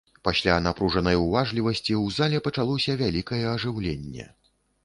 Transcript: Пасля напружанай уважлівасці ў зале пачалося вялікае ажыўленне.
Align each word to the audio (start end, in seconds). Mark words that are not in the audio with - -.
Пасля 0.27 0.53
напружанай 0.67 1.19
уважлівасці 1.25 1.83
ў 1.83 2.15
зале 2.17 2.41
пачалося 2.49 2.99
вялікае 3.05 3.43
ажыўленне. 3.55 4.27